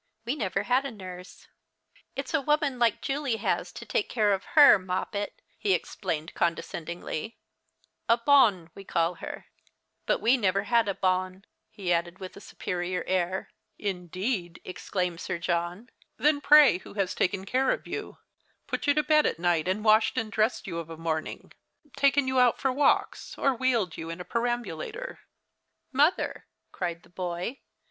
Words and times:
We 0.25 0.35
never 0.35 0.63
had 0.63 0.83
a 0.83 0.89
nurse. 0.89 1.47
It's 2.15 2.33
a 2.33 2.41
woman 2.41 2.79
like 2.79 3.03
Julie 3.03 3.35
has 3.37 3.71
to 3.73 3.85
take 3.85 4.09
care 4.09 4.33
of 4.33 4.41
110 4.57 4.63
The 4.81 4.97
Christmas 4.97 5.13
Hirelings. 5.13 5.13
her, 5.13 5.27
Moi^pet," 5.29 5.57
he 5.59 5.73
explained 5.75 6.33
condescendingly—" 6.33 7.37
a 8.09 8.17
honne 8.25 8.71
we 8.73 8.83
call 8.83 9.13
her. 9.13 9.45
But 10.07 10.19
we've 10.19 10.39
never 10.39 10.63
had 10.63 10.87
a 10.89 10.95
tonne" 10.95 11.45
he 11.69 11.93
added 11.93 12.17
with 12.17 12.35
a 12.35 12.41
superior 12.41 13.03
air." 13.05 13.51
Indeed," 13.77 14.59
exclaimed 14.65 15.19
Sir 15.21 15.37
John;" 15.37 15.89
then 16.17 16.41
pray 16.41 16.79
who 16.79 16.95
has 16.95 17.13
taken 17.13 17.45
care 17.45 17.69
of 17.69 17.85
you, 17.85 18.17
put 18.65 18.87
you 18.87 18.95
to 18.95 19.03
bed 19.03 19.27
at 19.27 19.37
night, 19.37 19.67
and 19.67 19.85
washed 19.85 20.17
and 20.17 20.31
dressed 20.31 20.65
you 20.65 20.79
of 20.79 20.89
a 20.89 20.97
morning, 20.97 21.51
taken 21.95 22.27
you 22.27 22.39
out 22.39 22.57
for 22.59 22.71
walks, 22.71 23.37
or 23.37 23.53
wheeled 23.53 23.97
you 23.97 24.09
in 24.09 24.19
a 24.19 24.25
perambulator?" 24.25 25.19
"Mother," 25.91 26.47
cried 26.71 27.03
the 27.03 27.09
boy. 27.09 27.59